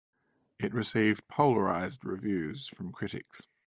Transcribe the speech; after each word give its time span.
It 0.59 0.73
received 0.73 1.27
polarized 1.27 2.03
reviews 2.03 2.67
from 2.69 2.91
critics. 2.91 3.45